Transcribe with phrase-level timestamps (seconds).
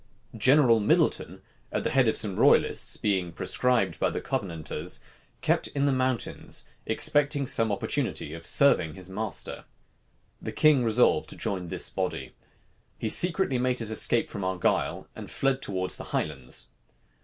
[0.35, 4.99] General Middleton, at the head of some royalists, being proscribed by the Covenanters,
[5.41, 9.63] kept in the mountains, expecting some opportunity of serving his master.
[10.41, 12.33] The king resolved to join this body.
[12.97, 16.71] He secretly made his escape from Argyle, and fled towards the Highlands.